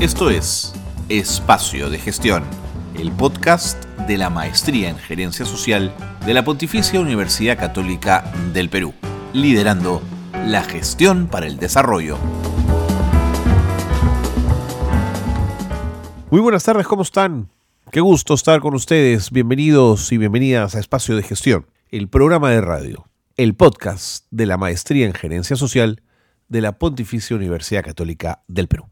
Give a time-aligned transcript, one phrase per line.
[0.00, 0.72] Esto es
[1.08, 2.44] Espacio de Gestión,
[2.96, 5.92] el podcast de la Maestría en Gerencia Social
[6.24, 8.94] de la Pontificia Universidad Católica del Perú,
[9.32, 10.00] liderando
[10.46, 12.16] la gestión para el desarrollo.
[16.30, 17.50] Muy buenas tardes, ¿cómo están?
[17.90, 19.32] Qué gusto estar con ustedes.
[19.32, 24.58] Bienvenidos y bienvenidas a Espacio de Gestión, el programa de radio, el podcast de la
[24.58, 26.02] Maestría en Gerencia Social
[26.46, 28.86] de la Pontificia Universidad Católica del Perú.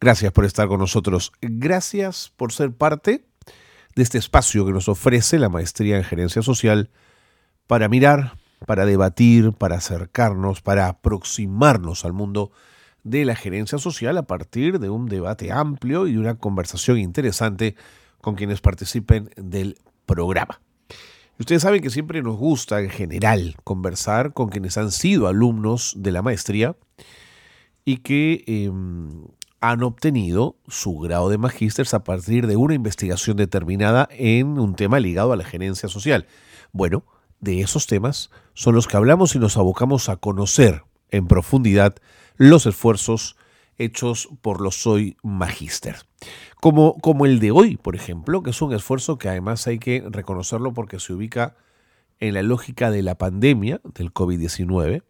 [0.00, 1.32] Gracias por estar con nosotros.
[1.42, 3.26] Gracias por ser parte
[3.94, 6.88] de este espacio que nos ofrece la Maestría en Gerencia Social
[7.66, 12.50] para mirar, para debatir, para acercarnos, para aproximarnos al mundo
[13.04, 17.76] de la gerencia social a partir de un debate amplio y una conversación interesante
[18.22, 19.76] con quienes participen del
[20.06, 20.62] programa.
[21.38, 26.12] Ustedes saben que siempre nos gusta en general conversar con quienes han sido alumnos de
[26.12, 26.74] la maestría
[27.84, 29.24] y que em,
[29.60, 35.00] han obtenido su grado de magíster a partir de una investigación determinada en un tema
[35.00, 36.26] ligado a la gerencia social.
[36.72, 37.04] Bueno,
[37.40, 41.96] de esos temas son los que hablamos y nos abocamos a conocer en profundidad
[42.36, 43.36] los esfuerzos
[43.76, 45.96] hechos por los Soy Magíster.
[46.60, 50.04] Como, como el de hoy, por ejemplo, que es un esfuerzo que además hay que
[50.08, 51.56] reconocerlo porque se ubica
[52.18, 55.02] en la lógica de la pandemia del COVID-19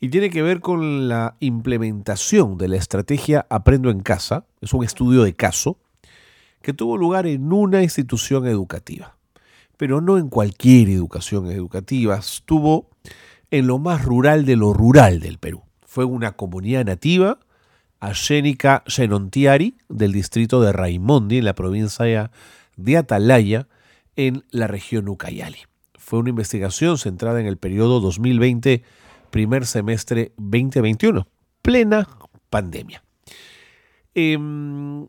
[0.00, 4.44] y tiene que ver con la implementación de la estrategia Aprendo en Casa.
[4.60, 5.78] Es un estudio de caso
[6.62, 9.16] que tuvo lugar en una institución educativa,
[9.76, 12.90] pero no en cualquier educación educativa, estuvo
[13.50, 15.62] en lo más rural de lo rural del Perú.
[15.86, 17.38] Fue una comunidad nativa,
[18.00, 22.30] Ashénica Xenontiari, del distrito de Raimondi, en la provincia
[22.76, 23.68] de Atalaya,
[24.16, 25.58] en la región Ucayali.
[25.94, 28.82] Fue una investigación centrada en el periodo 2020
[29.30, 31.26] primer semestre 2021,
[31.62, 32.08] plena
[32.50, 33.02] pandemia.
[34.14, 35.06] Em,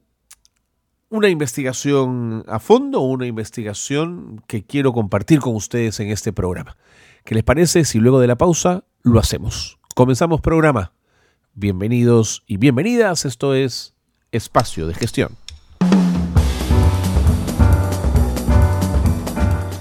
[1.09, 6.75] una investigación a fondo, una investigación que quiero compartir con ustedes en este programa.
[7.23, 9.79] ¿Qué les parece si luego de la pausa lo hacemos?
[9.95, 10.93] Comenzamos programa.
[11.53, 13.95] Bienvenidos y bienvenidas, esto es
[14.31, 15.37] Espacio de Gestión.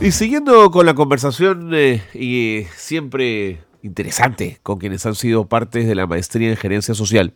[0.00, 5.94] Y siguiendo con la conversación eh, y siempre interesante con quienes han sido partes de
[5.94, 7.32] la maestría en gerencia social.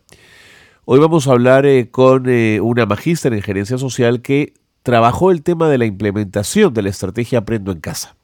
[0.84, 5.43] Hoy vamos a hablar eh, con eh, una magíster en gerencia social que trabajó el
[5.43, 8.16] tema de la implementación de la estrategia Aprendo en Casa.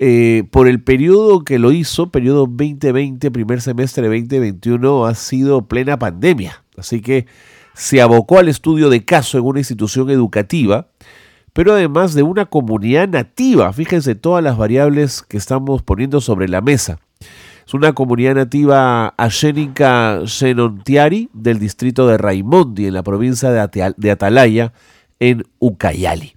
[0.00, 5.68] Eh, por el periodo que lo hizo, periodo 2020, primer semestre de 2021, ha sido
[5.68, 6.64] plena pandemia.
[6.76, 7.26] Así que
[7.74, 10.88] se abocó al estudio de caso en una institución educativa
[11.54, 13.72] pero además de una comunidad nativa.
[13.72, 16.98] Fíjense todas las variables que estamos poniendo sobre la mesa.
[17.66, 24.72] Es una comunidad nativa ashénica xenontiari del distrito de Raimondi, en la provincia de, Atalaya,
[25.18, 26.34] en Ucayali.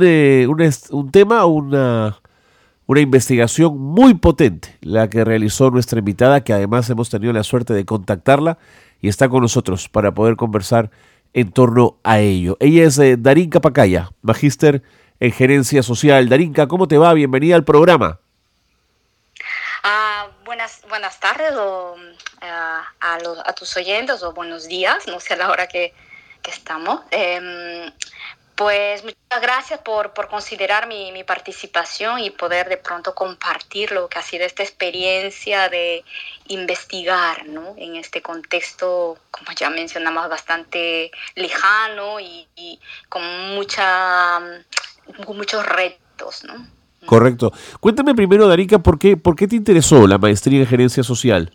[0.00, 0.46] Eh,
[0.90, 2.20] un, tema, una,
[2.86, 7.74] una investigación muy potente, la que realizó nuestra invitada, que además hemos tenido la suerte
[7.74, 8.58] de contactarla
[9.00, 10.90] y está con nosotros para poder conversar
[11.34, 12.56] en torno a ello.
[12.60, 14.82] Ella es eh, Darinka Pacaya, magíster
[15.20, 16.28] en gerencia social.
[16.28, 17.14] Darinka, ¿cómo te va?
[17.14, 18.20] Bienvenida al programa.
[19.82, 21.96] Ah, buenas, buenas tardes o,
[22.40, 25.92] ah, a, a, tus oyentes o buenos días, no sé a la hora que,
[26.42, 27.00] que estamos.
[27.10, 27.90] Em,
[28.56, 34.08] pues muchas gracias por, por considerar mi, mi, participación y poder de pronto compartir lo
[34.08, 36.04] que ha sido esta experiencia de
[36.48, 37.74] investigar ¿no?
[37.78, 42.46] en este contexto, como ya mencionamos, bastante lejano y,
[43.08, 43.22] con,
[43.54, 44.38] mucha,
[45.24, 46.44] con muchos retos.
[46.44, 46.66] ¿no?
[47.06, 47.52] Correcto.
[47.80, 51.52] Cuéntame primero, Darica, ¿por qué, ¿por qué te interesó la maestría en gerencia social?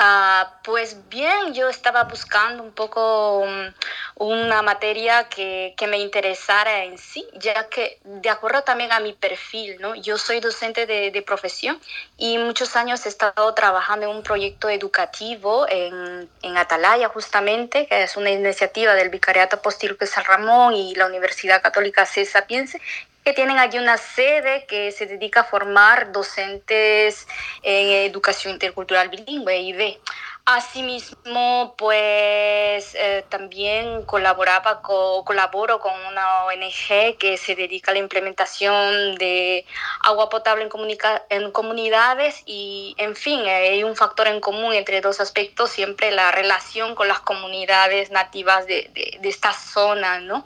[0.00, 3.70] Uh, pues bien, yo estaba buscando un poco um,
[4.14, 9.12] una materia que, que, me interesara en sí, ya que de acuerdo también a mi
[9.12, 9.94] perfil, ¿no?
[9.94, 11.78] Yo soy docente de, de, profesión
[12.16, 18.04] y muchos años he estado trabajando en un proyecto educativo en, en Atalaya justamente, que
[18.04, 22.24] es una iniciativa del Vicariato Apostólico de San Ramón y la Universidad Católica C.
[22.24, 22.80] Sapiense,
[23.24, 27.26] que tienen allí una sede que se dedica a formar docentes
[27.62, 29.98] en educación intercultural bilingüe, IB.
[30.46, 39.14] Asimismo, pues eh, también colaboraba colaboro con una ONG que se dedica a la implementación
[39.16, 39.64] de
[40.02, 45.20] agua potable en, en comunidades y, en fin, hay un factor en común entre dos
[45.20, 48.90] aspectos, siempre la relación con las comunidades nativas de,
[49.20, 50.44] de esta zona, ¿no?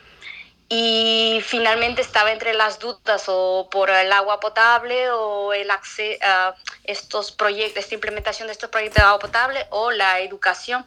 [0.68, 6.54] Y finalmente estaba entre las dudas o por el agua potable o el acceso a
[6.84, 10.84] estos proyectos, esta implementación de estos proyectos de agua potable o la educación.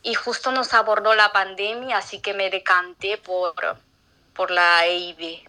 [0.00, 3.52] y justo nos abordó la pandemia, así que me decanté por,
[4.32, 5.48] por la EIB.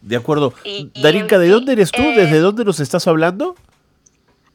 [0.00, 0.52] De acuerdo.
[0.96, 2.02] Darinka, ¿de dónde eres tú?
[2.02, 3.54] Eh, ¿Desde dónde nos estás hablando?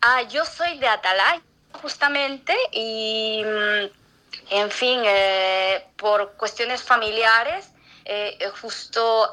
[0.02, 1.42] Ah, yo soy de Atalaya,
[1.82, 7.72] justamente, y mm, en fin, eh, por cuestiones familiares,
[8.10, 9.32] eh, justo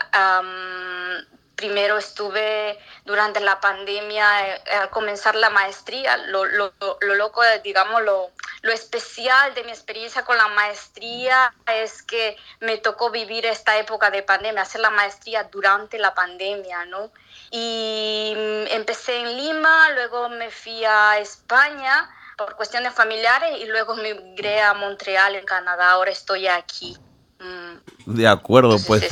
[1.57, 8.03] primero estuve durante la pandemia eh, al comenzar la maestría, lo, lo, lo loco, digamos,
[8.03, 8.31] lo,
[8.61, 14.11] lo, especial de mi experiencia con la maestría es que me tocó vivir esta época
[14.11, 17.11] de pandemia, hacer la maestría durante la pandemia, ¿no?
[17.51, 23.95] Y mm, empecé en Lima, luego me fui a España por cuestiones familiares y luego
[23.95, 26.99] me migré a Montreal, en Canadá, ahora estoy aquí.
[27.41, 28.15] Mm.
[28.15, 29.09] De acuerdo, pues...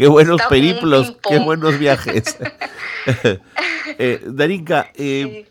[0.00, 2.38] Qué buenos periplos, qué buenos viajes.
[3.98, 5.46] eh, Darinka, eh,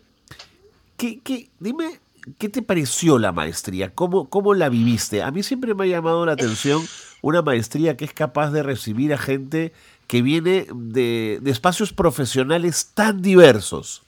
[0.96, 2.00] ¿qué, dime,
[2.36, 3.94] ¿qué te pareció la maestría?
[3.94, 5.22] ¿Cómo, ¿Cómo la viviste?
[5.22, 6.84] A mí siempre me ha llamado la atención
[7.22, 9.72] una maestría que es capaz de recibir a gente
[10.08, 14.02] que viene de, de espacios profesionales tan diversos.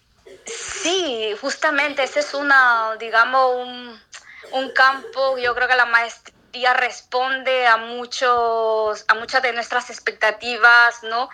[0.44, 6.31] Sí, justamente ese es una, digamos, un, un campo, yo creo que la maestría
[6.75, 11.29] responde a, muchos, a muchas de nuestras expectativas, ¿no?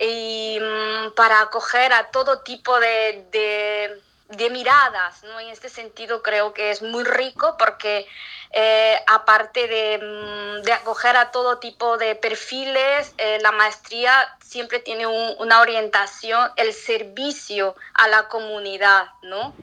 [0.00, 5.40] Y mm, para acoger a todo tipo de, de, miradas, ¿no?
[5.40, 8.06] En este sentido creo que es muy rico porque
[8.52, 14.80] eh, aparte de, mm, de, acoger a todo tipo de perfiles, eh, la maestría siempre
[14.80, 19.54] tiene una orientación, el servicio a la comunidad, ¿no?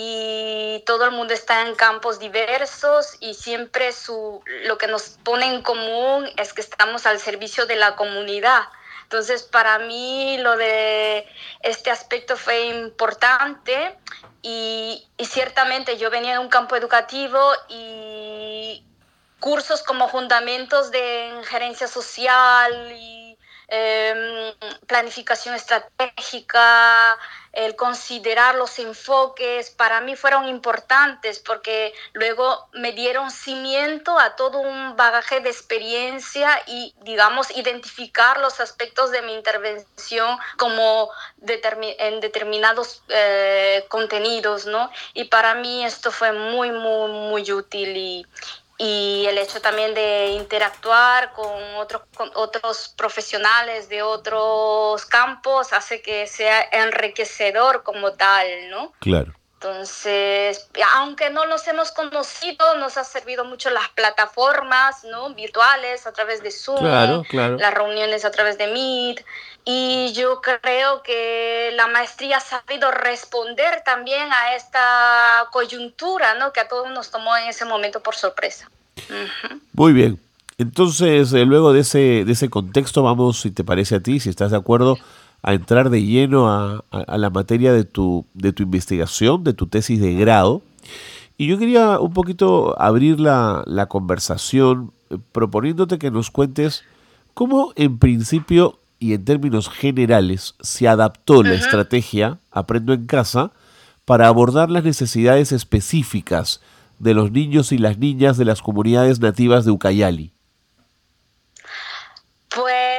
[0.00, 5.52] Y todo el mundo está en campos diversos y siempre su, lo que nos pone
[5.52, 8.62] en común es que estamos al servicio de la comunidad.
[9.02, 11.26] Entonces, para mí lo de
[11.62, 13.98] este aspecto fue importante
[14.40, 18.84] y, y ciertamente yo venía de un campo educativo y
[19.40, 23.17] cursos como fundamentos de gerencia social y
[23.68, 24.54] em,
[24.86, 27.18] planificación estratégica,
[27.52, 34.60] el considerar los enfoques, para mí fueron importantes porque luego me dieron cimiento a todo
[34.60, 41.10] un bagaje de experiencia y, digamos, identificar los aspectos de mi intervención como
[41.98, 44.90] en determinados eh, contenidos, ¿no?
[45.14, 48.26] Y para mí esto fue muy, muy, muy útil y,
[48.78, 56.00] y el hecho también de interactuar con otros, con otros profesionales de otros campos hace
[56.00, 58.92] que sea enriquecedor como tal, ¿no?
[59.00, 59.34] Claro.
[59.60, 65.34] Entonces, aunque no nos hemos conocido, nos ha servido mucho las plataformas ¿no?
[65.34, 69.24] virtuales a través de Zoom, las reuniones a través de Meet.
[69.64, 76.52] Y yo creo que la maestría ha sabido responder también a esta coyuntura ¿no?
[76.52, 78.70] que a todos nos tomó en ese momento por sorpresa.
[79.72, 80.20] Muy bien.
[80.56, 84.30] Entonces, eh, luego de ese, de ese contexto, vamos, si te parece a ti, si
[84.30, 84.98] estás de acuerdo,
[85.42, 86.84] a entrar de lleno a,
[87.16, 90.62] la materia de tu, de tu investigación, de tu tesis de grado.
[91.36, 96.84] Y yo quería un poquito abrir la, conversación eh, proponiéndote que nos cuentes
[97.34, 103.52] cómo en principio y en términos generales se adaptó la estrategia Aprendo en casa
[104.04, 106.60] para abordar las necesidades específicas
[106.98, 110.32] de los niños y las niñas de las comunidades nativas de Ucayali.
[112.48, 112.97] Pues,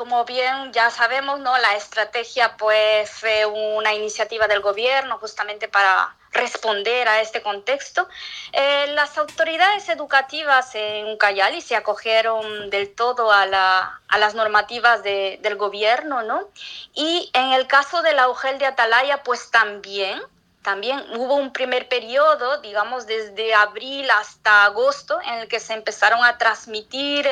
[0.00, 1.58] como bien ya sabemos, ¿no?
[1.58, 8.08] La estrategia pues fue una iniciativa del gobierno justamente para responder a este contexto.
[8.52, 15.02] Eh, las autoridades educativas en Ucayali se acogieron del todo a, la, a las normativas
[15.02, 16.48] de, del gobierno, ¿no?
[16.94, 20.22] Y en el caso de la UGEL de Atalaya, pues también
[20.62, 26.22] también hubo un primer periodo, digamos, desde abril hasta agosto, en el que se empezaron
[26.22, 27.26] a transmitir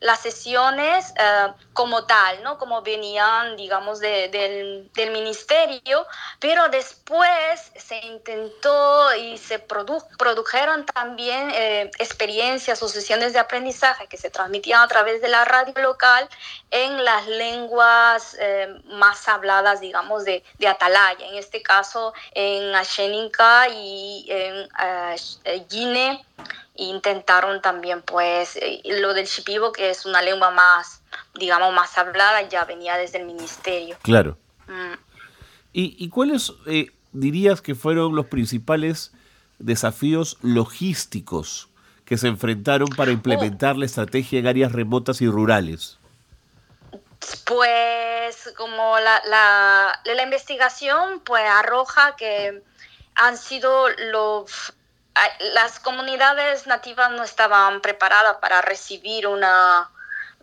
[0.00, 2.58] las sesiones eh, como tal, ¿no?
[2.58, 6.06] Como venían, digamos, del, ministerio,
[6.38, 14.16] pero después se intentó y se produjeron también eh, experiencias o sesiones de aprendizaje que
[14.16, 16.28] se transmitían a través de la radio local
[16.70, 22.14] en las lenguas eh, más habladas, digamos, de, de Atalaya, en este caso,
[22.58, 26.24] en Asheninka y en uh, Guine
[26.76, 31.02] intentaron también pues eh, lo del shipibo que es una lengua más
[31.38, 33.96] digamos más hablada ya venía desde el ministerio.
[34.02, 34.38] Claro.
[34.66, 34.94] Mm.
[35.74, 39.12] ¿Y, cuáles eh, dirías que fueron los principales
[39.58, 41.70] desafíos logísticos
[42.04, 45.98] que se enfrentaron para implementar la estrategia en áreas remotas y rurales
[47.44, 52.62] pues como la, la, la investigación pues arroja que
[53.14, 54.74] han sido los
[55.54, 59.90] las comunidades nativas no estaban preparadas para recibir una,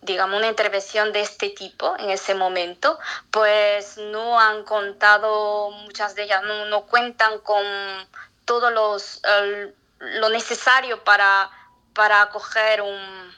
[0.01, 2.99] digamos, una intervención de este tipo en ese momento,
[3.31, 7.63] pues no han contado, muchas de ellas no, cuentan con
[8.45, 9.21] todo los,
[9.99, 11.49] lo necesario para,
[11.93, 13.35] para acoger un,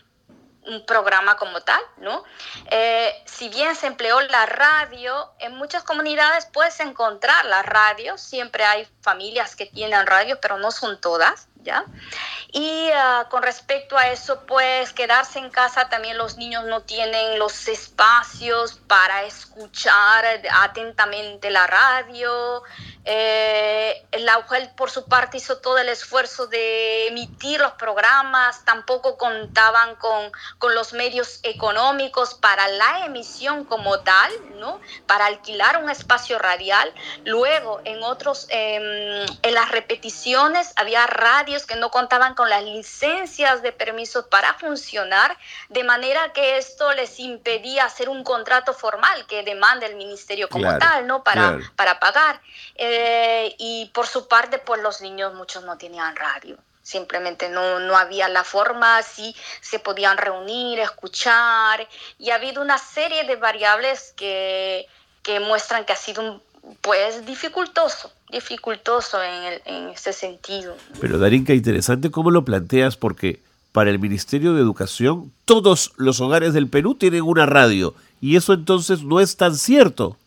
[0.65, 2.23] un programa como tal, ¿no?
[2.69, 8.63] Eh, si bien se empleó la radio, en muchas comunidades puedes encontrar la radio, siempre
[8.63, 11.85] hay familias que tienen radio, pero no son todas, ¿ya?
[12.51, 17.39] Y ah, con respecto a eso, pues quedarse en casa también los niños no tienen
[17.39, 22.63] los espacios para escuchar atentamente la radio.
[23.03, 29.17] Eh, la UGEL por su parte hizo todo el esfuerzo de emitir los programas, tampoco
[29.17, 34.79] contaban con, con los medios económicos para la emisión como tal, ¿no?
[35.07, 36.93] Para alquilar un espacio radial.
[37.25, 41.07] Luego, en otros, em, en las repeticiones había
[41.59, 45.37] que no contaban con las licencias de permisos para funcionar,
[45.69, 50.77] de manera que esto les impedía hacer un contrato formal que demanda el ministerio como
[50.77, 51.23] tal, ¿no?
[51.23, 52.41] Para, para pagar.
[52.75, 56.57] Eh, y por su parte, pues los niños muchos no tenían radio.
[56.81, 62.77] Simplemente no, no había la forma, sí se podían reunir, escuchar, y ha habido una
[62.77, 64.87] serie de variables que,
[65.21, 66.43] que muestran que ha sido un,
[66.81, 70.75] pues dificultoso, dificultoso en, el, en ese sentido.
[70.99, 73.41] Pero Darinka, interesante cómo lo planteas porque
[73.71, 78.53] para el Ministerio de Educación todos los hogares del Perú tienen una radio y eso
[78.53, 80.17] entonces no es tan cierto.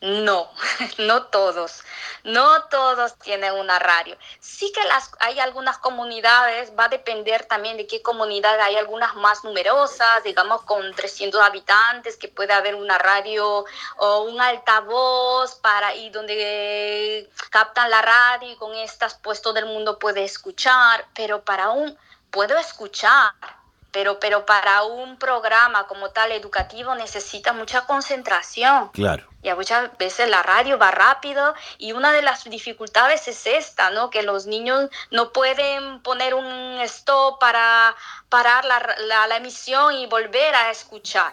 [0.00, 0.50] No,
[0.98, 1.82] no todos.
[2.24, 4.16] No todos tienen una radio.
[4.40, 9.14] Sí que las, hay algunas comunidades, va a depender también de qué comunidad, hay algunas
[9.16, 13.64] más numerosas, digamos con 300 habitantes, que puede haber una radio
[13.98, 19.66] o un altavoz para y donde captan la radio y con estas pues todo el
[19.66, 21.96] mundo puede escuchar, pero para un
[22.30, 23.32] puedo escuchar,
[23.90, 28.88] pero, pero para un programa como tal educativo necesita mucha concentración.
[28.90, 29.26] Claro.
[29.42, 34.10] Y muchas veces la radio va rápido y una de las dificultades es esta, ¿no?
[34.10, 37.94] Que los niños no pueden poner un stop para
[38.28, 38.96] parar la,
[39.28, 41.32] la, emisión y volver a escuchar,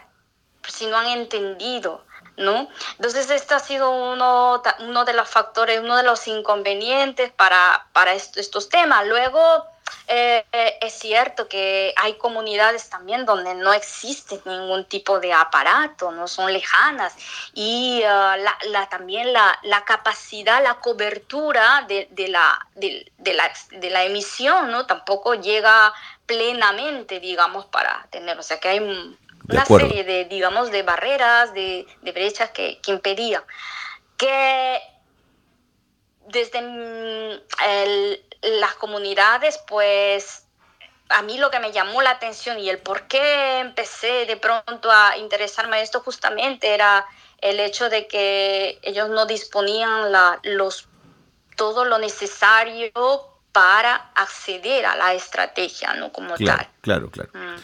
[0.68, 2.05] si no han entendido.
[2.38, 2.68] ¿No?
[2.98, 8.13] Entonces, este ha sido uno, uno de los factores, uno de los inconvenientes para, para
[8.13, 9.08] estos temas.
[9.08, 9.65] Luego,
[10.08, 10.46] eh,
[10.82, 16.54] es cierto que hay comunidades también donde no existe ningún tipo de aparato, no son
[16.54, 17.15] lejanas
[17.54, 23.89] y uh, la, también la, la, capacidad, la cobertura de, de, la, de, la, de
[23.89, 24.86] la emisión ¿no?
[24.86, 25.92] tampoco llega
[26.27, 28.80] plenamente, digamos, para tener, o sea que hay
[29.48, 33.44] una serie de, digamos, de barreras, de, de brechas que, que impedían
[34.18, 34.80] que
[36.28, 40.44] desde el, las comunidades, pues
[41.10, 44.92] a mí lo que me llamó la atención y el por qué empecé de pronto
[44.92, 47.06] a interesarme en esto justamente era
[47.40, 50.88] el hecho de que ellos no disponían la, los,
[51.56, 52.92] todo lo necesario
[53.52, 56.12] para acceder a la estrategia, ¿no?
[56.12, 56.68] Como tal.
[56.82, 57.30] Claro, claro.
[57.34, 57.56] Mm.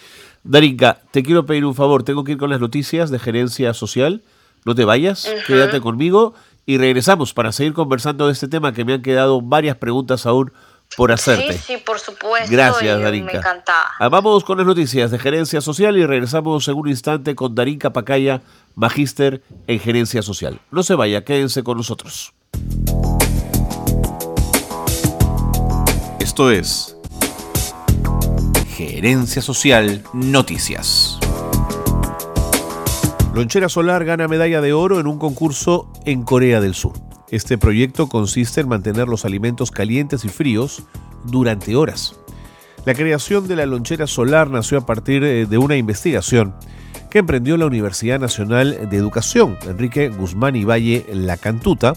[0.43, 4.24] Darinka, te quiero pedir un favor, tengo que ir con las noticias de gerencia social.
[4.65, 6.33] No te vayas, quédate conmigo
[6.65, 10.51] y regresamos para seguir conversando de este tema que me han quedado varias preguntas aún
[10.98, 11.53] por hacerte.
[11.53, 12.51] Sí, sí, por supuesto.
[12.51, 13.33] Gracias, Darinka.
[13.33, 13.74] Me encanta.
[14.00, 17.93] Ah, vamos con las noticias de gerencia social y regresamos en un instante con Darinka
[17.93, 18.41] Pacaya,
[18.75, 20.60] magíster en gerencia social.
[20.69, 22.33] No se vaya, quédense con nosotros.
[26.19, 26.95] Esto es
[28.88, 31.19] Gerencia Social Noticias.
[33.35, 36.93] Lonchera Solar gana medalla de oro en un concurso en Corea del Sur.
[37.29, 40.83] Este proyecto consiste en mantener los alimentos calientes y fríos
[41.25, 42.15] durante horas.
[42.83, 46.55] La creación de la lonchera solar nació a partir eh, de una investigación
[47.11, 51.93] que emprendió la Universidad Nacional de Educación, Enrique Guzmán y Valle La Cantuta,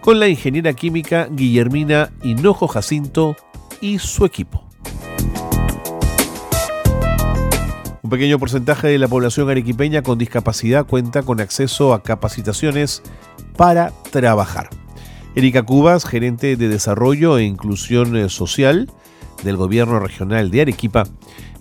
[0.00, 3.36] con la ingeniera química Guillermina Hinojo Jacinto
[3.82, 4.64] y su equipo.
[8.04, 13.02] Un pequeño porcentaje de la población arequipeña con discapacidad cuenta con acceso a capacitaciones
[13.56, 14.68] para trabajar.
[15.34, 18.90] Erika Cubas, gerente de Desarrollo e Inclusión eh, Social
[19.42, 21.04] del Gobierno Regional de Arequipa,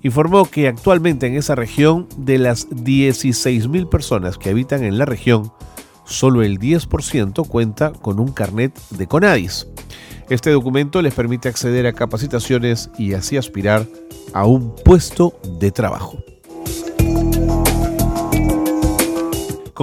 [0.02, 5.54] informó que actualmente en esa región, de las 16.000 personas que habitan en la región,
[6.04, 9.70] solo el 10% cuenta con un carnet de CONADIS.
[10.30, 13.88] Este documento les permite acceder a capacitaciones y así aspirar
[14.34, 16.18] a un puesto de trabajo.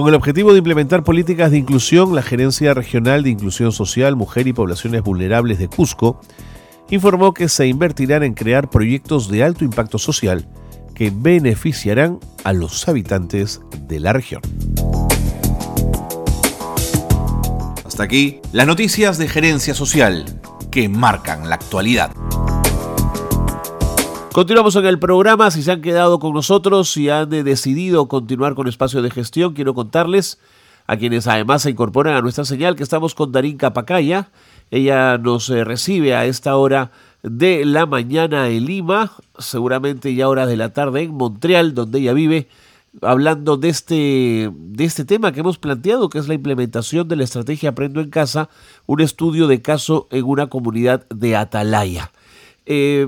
[0.01, 4.47] Con el objetivo de implementar políticas de inclusión, la Gerencia Regional de Inclusión Social, Mujer
[4.47, 6.19] y Poblaciones Vulnerables de Cusco
[6.89, 10.47] informó que se invertirán en crear proyectos de alto impacto social
[10.95, 14.41] que beneficiarán a los habitantes de la región.
[17.85, 20.25] Hasta aquí las noticias de gerencia social
[20.71, 22.11] que marcan la actualidad.
[24.33, 25.51] Continuamos en el programa.
[25.51, 29.73] Si se han quedado con nosotros y han decidido continuar con espacio de gestión, quiero
[29.73, 30.39] contarles
[30.87, 34.29] a quienes además se incorporan a nuestra señal que estamos con Darín Capacaya.
[34.71, 36.91] Ella nos eh, recibe a esta hora
[37.23, 42.13] de la mañana en Lima, seguramente ya horas de la tarde en Montreal, donde ella
[42.13, 42.47] vive,
[43.01, 47.25] hablando de este, de este tema que hemos planteado, que es la implementación de la
[47.25, 48.47] estrategia Aprendo en Casa,
[48.85, 52.13] un estudio de caso en una comunidad de Atalaya.
[52.65, 53.05] Eh,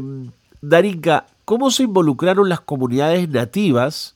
[0.65, 4.15] Darinka, ¿cómo se involucraron las comunidades nativas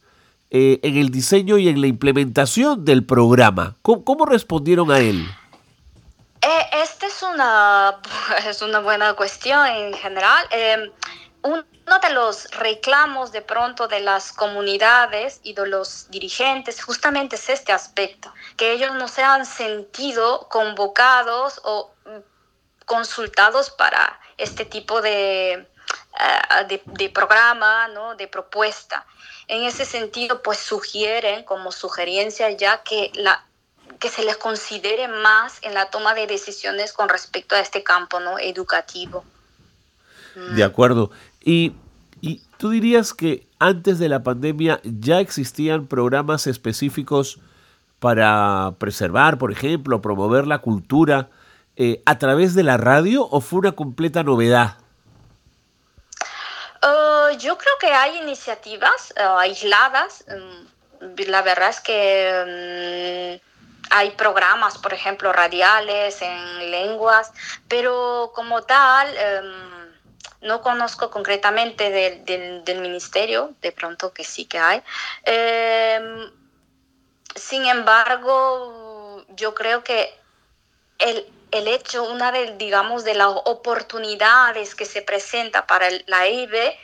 [0.50, 3.76] eh, en el diseño y en la implementación del programa?
[3.82, 5.28] ¿Cómo, respondieron a él?
[6.42, 8.00] Eh, esta es una,
[8.48, 10.46] es una buena cuestión en general.
[10.52, 10.90] Eh,
[11.42, 11.66] uno
[12.02, 17.74] de los reclamos de pronto de las comunidades y de los dirigentes justamente es este
[17.74, 21.92] aspecto, que ellos no se han sentido convocados o
[22.86, 25.68] consultados para este tipo de,
[26.20, 28.16] eh, de, programa, ¿no?
[28.16, 29.06] de propuesta.
[29.48, 33.46] En ese sentido, pues sugieren como sugerencia ya que, la,
[34.00, 38.20] que se les considere más en la toma de decisiones con respecto a este campo
[38.20, 38.40] ¿no?
[38.40, 39.24] educativo.
[40.56, 41.10] De acuerdo.
[41.42, 41.74] Y,
[42.22, 47.40] y tú dirías que antes de la pandemia ya existían programas específicos
[48.00, 51.30] para preservar, por ejemplo, promover la cultura
[51.76, 54.78] eh, a través de la radio o fue una completa novedad?
[57.40, 60.26] Yo creo que hay iniciativas uh, aisladas.
[60.28, 63.48] Mm, la verdad es que mm,
[63.90, 67.32] hay programas, por ejemplo, radiales en lenguas,
[67.68, 69.88] pero como tal, em,
[70.42, 74.84] no conozco concretamente del, del, ministerio, de pronto que sí que hay.
[75.24, 76.32] Em,
[77.36, 80.14] sin embargo, yo creo que
[81.00, 86.76] el, el hecho, una de, digamos, de las oportunidades que se presenta para la EIB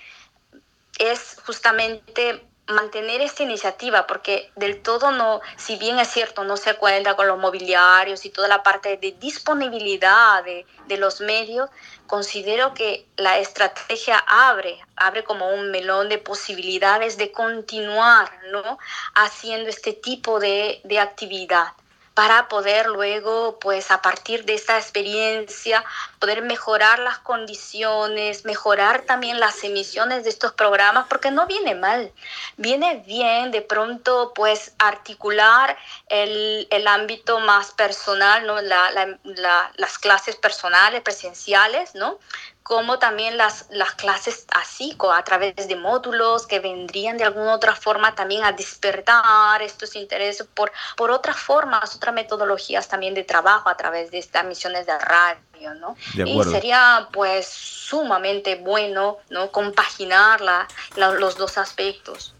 [0.99, 6.75] es justamente mantener esta iniciativa, porque del todo no, si bien es cierto, no se
[6.75, 11.69] cuenta con los mobiliarios y toda la parte de disponibilidad de, de los medios,
[12.07, 18.79] considero que la estrategia abre, abre como un melón de posibilidades de continuar, ¿no?
[19.15, 21.73] Haciendo este tipo de, de actividad
[22.13, 25.83] para poder luego, pues a partir de esta experiencia,
[26.19, 32.11] poder mejorar las condiciones, mejorar también las emisiones de estos programas, porque no viene mal,
[32.57, 35.75] viene bien de pronto, pues articular
[36.07, 38.61] el, el ámbito más personal, ¿no?
[38.61, 38.91] La,
[39.23, 42.19] la, las clases personales, presenciales, ¿no?
[42.63, 47.75] Como también las, las clases así, a través de módulos que vendrían de alguna otra
[47.75, 53.67] forma también a despertar estos intereses por, por otras formas, otras metodologías también de trabajo
[53.67, 55.95] a través de estas misiones de radio, ¿no?
[56.25, 59.51] y sería pues sumamente bueno, ¿no?
[59.51, 62.33] Compaginar la, los dos aspectos.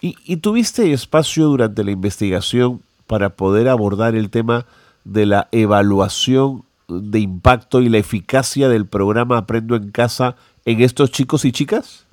[0.00, 4.64] ¿Y, ¿Y tuviste espacio durante la investigación para poder abordar el tema
[5.04, 11.10] de la evaluación de impacto y la eficacia del programa Aprendo en Casa en estos
[11.10, 12.06] chicos y chicas?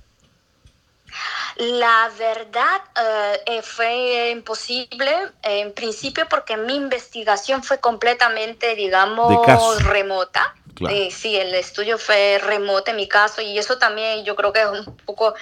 [1.58, 5.12] La verdad eh, eh, fue imposible
[5.42, 10.54] en principio porque mi investigación fue completamente, digamos, remota.
[10.88, 14.62] Eh, sí, el estudio fue remoto en mi caso y eso también yo creo que
[14.62, 15.34] es un poco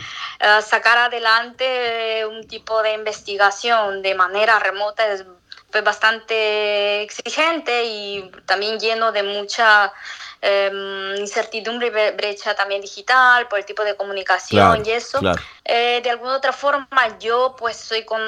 [0.66, 5.26] sacar adelante un tipo de investigación de manera remota es
[5.76, 9.92] fue bastante exigente y también lleno de mucha
[10.40, 15.20] em, incertidumbre y brecha también digital por el tipo de comunicación y eso.
[15.66, 18.22] Eh, de alguna otra forma yo pues soy con...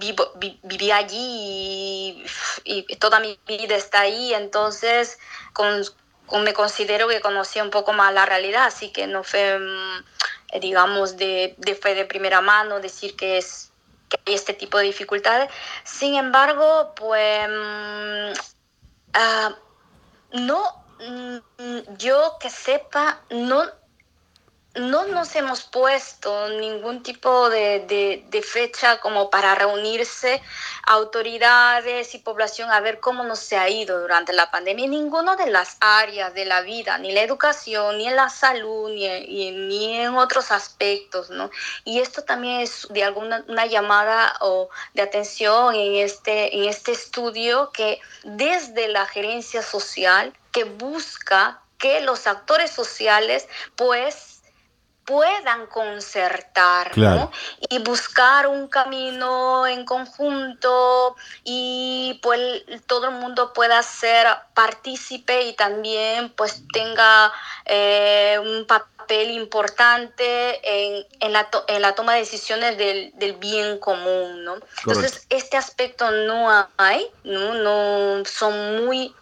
[0.00, 0.32] vivo,
[0.62, 2.24] viví allí
[2.64, 5.18] y, toda mi vida está ahí, entonces
[5.52, 5.84] con,
[6.42, 11.18] me considero que conocí un poco más la realidad, así que no fue, mm, digamos,
[11.18, 13.71] de, de, fue de primera mano decir que es
[14.26, 15.50] hay este tipo de dificultades.
[15.84, 18.32] Sin embargo, pues mm,
[19.14, 19.56] ah,
[20.32, 23.64] no, mm, yo que sepa, no
[24.74, 30.42] no nos hemos puesto ningún tipo de, fecha como para reunirse
[30.84, 35.36] autoridades y población a ver cómo nos se ha ido durante la pandemia en ninguna
[35.36, 39.96] de las áreas de la vida, ni la educación, ni en la salud, ni, ni
[39.96, 41.50] en otros aspectos, ¿no?
[41.84, 46.92] Y esto también es de alguna una llamada o de atención en este, en este
[46.92, 54.31] estudio que desde la gerencia social que busca que los actores sociales pues
[55.04, 56.92] puedan concertar
[57.68, 65.54] y buscar un camino en conjunto y pues todo el mundo pueda ser partícipe y
[65.54, 67.32] también pues tenga
[67.64, 73.78] eh, un papel importante en, en, la en, la toma de decisiones del, del bien
[73.78, 74.56] común, ¿no?
[74.86, 77.54] Entonces, este aspecto no hay, ¿no?
[77.54, 79.14] no son muy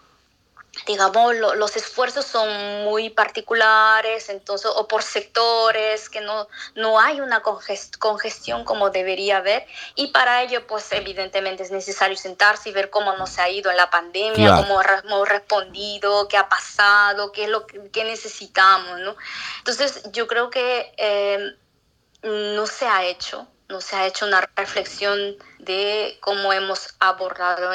[0.87, 7.43] digamos, los esfuerzos son muy particulares, entonces, o por sectores, que no, no hay una
[7.43, 13.17] congestión como debería haber, y para ello, pues evidentemente es necesario sentarse y ver cómo
[13.17, 17.67] nos ha ido en la pandemia, cómo hemos respondido, qué ha pasado, qué es lo
[17.67, 19.17] que necesitamos, ¿no?
[19.59, 21.57] Entonces, yo creo que eh,
[22.23, 27.73] no se ha hecho, no se ha hecho una reflexión de cómo hemos abordado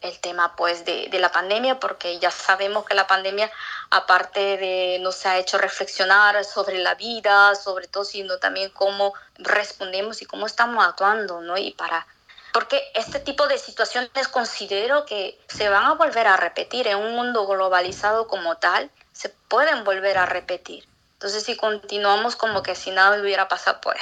[0.00, 3.50] el, tema pues de, de, la pandemia, porque ya sabemos que la pandemia,
[3.90, 10.22] aparte de nos ha hecho reflexionar sobre la vida, sobre todo, sino también cómo respondemos
[10.22, 11.56] y cómo estamos actuando, ¿no?
[11.56, 12.06] Y para,
[12.52, 17.14] porque este tipo de situaciones considero que se van a volver a repetir en un
[17.14, 20.86] mundo globalizado como tal, se pueden volver a repetir.
[21.14, 23.98] Entonces, si continuamos como que si nada hubiera pasado, pues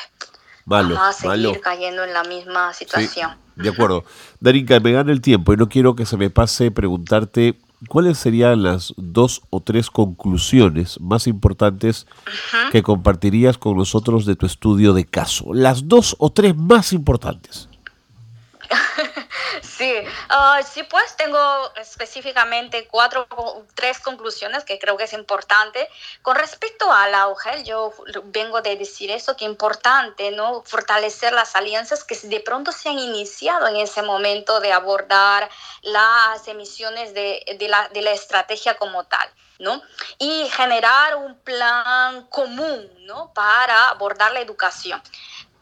[0.66, 3.45] vamos a seguir cayendo en la misma situación.
[3.56, 4.04] De acuerdo.
[4.40, 8.62] Darinka, me gana el tiempo y no quiero que se me pase preguntarte cuáles serían
[8.62, 12.06] las dos o tres conclusiones más importantes
[12.70, 15.54] que compartirías con nosotros de tu estudio de caso.
[15.54, 17.68] Las dos o tres más importantes.
[19.62, 19.94] Sí,
[20.28, 21.38] ah, sí, pues tengo
[21.76, 23.26] específicamente cuatro,
[23.74, 25.88] tres conclusiones que creo que es importante.
[26.22, 27.92] Con respecto al auge, yo
[28.24, 30.62] vengo de decir eso, que es importante, ¿no?
[30.64, 35.48] Fortalecer las alianzas que de pronto se han iniciado en ese momento de abordar
[35.82, 39.28] las emisiones de, de, la, de la estrategia como tal.
[39.58, 39.80] ¿no?
[40.18, 43.32] Y generar un plan común, ¿no?
[43.32, 45.02] Para abordar la educación.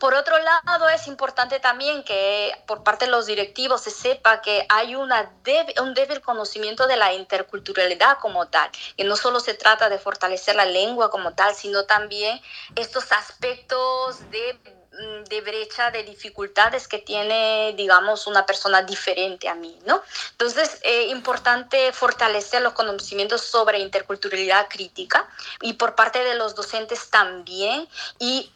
[0.04, 4.66] Por otro lado, es importante también que por parte de los directivos se sepa que
[4.68, 5.32] hay una
[5.80, 10.56] un débil conocimiento de la interculturalidad como tal, que no solo se trata de fortalecer
[10.56, 12.38] la lengua como tal, sino también
[12.76, 14.58] estos aspectos de
[14.92, 20.02] mm, de brecha, de dificultades que tiene, digamos, una persona diferente a mí, ¿no?
[20.32, 25.26] Entonces, es importante fortalecer los conocimientos sobre interculturalidad crítica
[25.62, 27.88] y por parte de los docentes también
[28.18, 28.50] y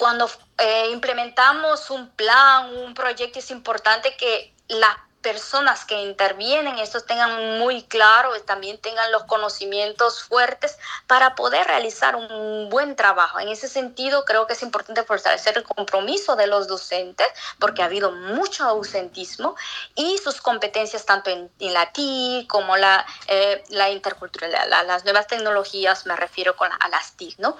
[0.00, 7.04] cuando eh, implementamos un plan, un proyecto, es importante que la personas que intervienen, estos
[7.04, 13.38] tengan muy claro, también tengan los conocimientos fuertes para poder realizar un buen trabajo.
[13.38, 17.26] En ese sentido, creo que es importante fortalecer el compromiso de los docentes,
[17.58, 19.56] porque ha habido mucho ausentismo
[19.94, 26.06] y sus competencias tanto en, la TIC como la, eh, la interculturalidad, las nuevas tecnologías,
[26.06, 27.56] me refiero con, a las TIC, ¿no?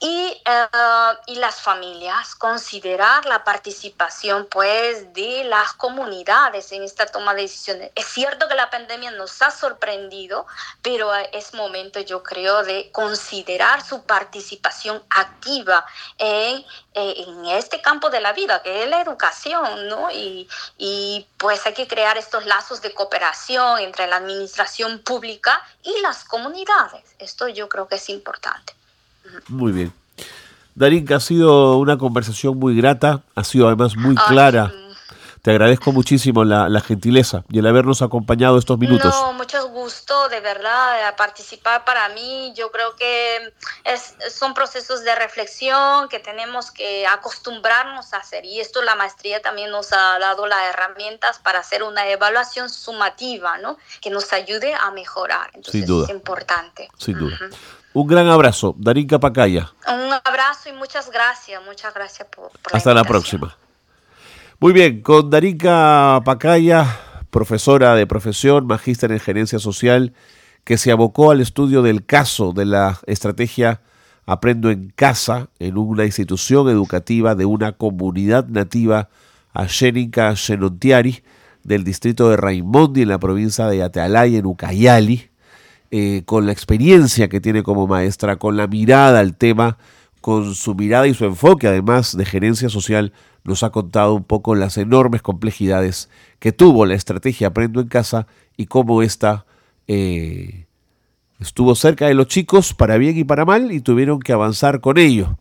[0.00, 0.66] Y, eh,
[1.26, 7.90] y las familias, considerar la participación, pues, de las comunidades en esta toma de decisiones.
[7.94, 10.46] Es cierto que la pandemia nos ha sorprendido,
[10.82, 15.84] pero es momento, yo creo, de considerar su participación activa
[16.18, 16.64] en,
[16.94, 20.10] en este campo de la vida, que es la educación, ¿no?
[20.10, 26.00] Y, y pues hay que crear estos lazos de cooperación entre la administración pública y
[26.00, 27.02] las comunidades.
[27.18, 28.74] Esto yo creo que es importante.
[29.48, 29.92] Muy bien.
[30.74, 34.72] Darín, ha sido una conversación muy grata, ha sido además muy clara.
[35.44, 39.14] Te agradezco muchísimo la, gentileza y el habernos acompañado estos minutos.
[39.14, 42.54] No, mucho gusto, de verdad, participar para mí.
[42.56, 43.52] Yo creo que
[43.84, 48.46] es, son procesos de reflexión que tenemos que acostumbrarnos a hacer.
[48.46, 53.58] Y esto la maestría también nos ha dado las herramientas para hacer una evaluación sumativa,
[53.58, 53.76] ¿no?
[54.00, 55.48] Que nos ayude a mejorar.
[55.48, 56.04] Entonces Sin duda.
[56.04, 56.88] es importante.
[56.96, 57.36] Sin duda.
[57.92, 59.70] Un gran abrazo, Darín Capacaya.
[59.88, 63.54] Un abrazo y muchas gracias, muchas gracias por, por Hasta la próxima.
[64.64, 66.98] Muy bien, con Darinka Pacaya,
[67.28, 70.14] profesora de profesión, magíster en gerencia social,
[70.64, 73.82] que se abocó al estudio del caso de la estrategia
[74.24, 79.10] Aprendo en Casa en una institución educativa de una comunidad nativa
[79.52, 81.22] Ashénica Xenontiari
[81.62, 85.28] del distrito de Raimondi en la provincia de Atealay en Ucayali,
[85.90, 89.76] eh, con la experiencia que tiene como maestra, con la mirada al tema,
[90.22, 93.12] con su mirada y su enfoque además de gerencia social
[93.44, 98.26] nos ha contado un poco las enormes complejidades que tuvo la estrategia Aprendo en Casa
[98.56, 99.46] y cómo ésta
[99.86, 100.66] eh,
[101.40, 104.98] estuvo cerca de los chicos para bien y para mal y tuvieron que avanzar con
[104.98, 105.38] ello.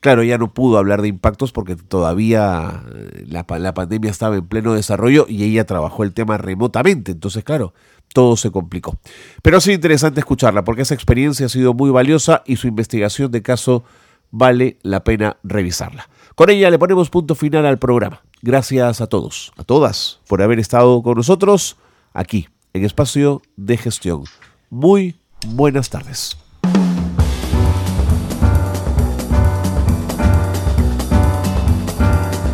[0.00, 4.46] Claro, ya no pudo hablar de impactos porque todavía eh, la, la pandemia estaba en
[4.46, 7.12] pleno desarrollo y ella trabajó el tema remotamente.
[7.12, 7.72] Entonces, claro,
[8.12, 8.98] todo se complicó.
[9.42, 13.30] Pero ha sido interesante escucharla porque esa experiencia ha sido muy valiosa y su investigación
[13.30, 13.84] de caso
[14.30, 16.08] vale la pena revisarla.
[16.34, 18.22] Con ella le ponemos punto final al programa.
[18.42, 21.76] Gracias a todos, a todas, por haber estado con nosotros
[22.12, 24.24] aquí en Espacio de Gestión.
[24.68, 25.14] Muy
[25.46, 26.36] buenas tardes.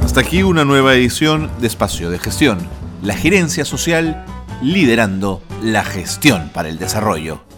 [0.04, 2.58] Hasta aquí una nueva edición de Espacio de Gestión.
[3.02, 4.26] La gerencia social
[4.60, 7.49] liderando la gestión para el desarrollo.